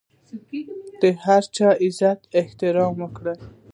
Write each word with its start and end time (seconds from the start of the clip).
د 1.01 1.03
هر 1.23 1.43
چا 1.55 1.69
د 1.77 1.79
عزت 1.83 2.19
احترام 2.41 2.93
وکړئ. 2.99 3.37